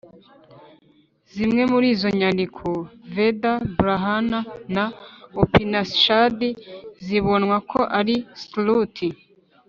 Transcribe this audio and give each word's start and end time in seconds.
zimwe 1.33 1.61
muri 1.71 1.87
izo 1.95 2.09
nyandiko 2.19 2.67
(veda, 3.15 3.51
brahmana 3.77 4.39
na 4.75 4.85
upanishad) 5.43 6.39
zibonwa 7.05 7.57
ko 7.71 7.79
ari 7.99 8.15
sruti, 8.41 9.07